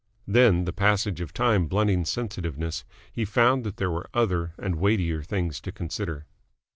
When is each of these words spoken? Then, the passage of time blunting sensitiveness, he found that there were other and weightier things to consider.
Then, 0.27 0.65
the 0.65 0.73
passage 0.73 1.21
of 1.21 1.31
time 1.31 1.67
blunting 1.67 2.05
sensitiveness, 2.05 2.83
he 3.13 3.23
found 3.23 3.63
that 3.63 3.77
there 3.77 3.91
were 3.91 4.09
other 4.15 4.53
and 4.57 4.77
weightier 4.77 5.21
things 5.21 5.61
to 5.61 5.71
consider. 5.71 6.25